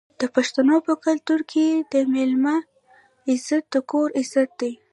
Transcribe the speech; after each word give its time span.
د 0.19 0.21
پښتنو 0.35 0.75
په 0.87 0.93
کلتور 1.05 1.41
کې 1.51 1.67
د 1.91 1.95
میلمه 2.13 2.55
عزت 3.29 3.63
د 3.73 3.75
کور 3.91 4.07
عزت 4.19 4.49
دی. 4.61 4.71